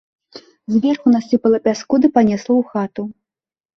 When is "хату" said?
2.75-3.03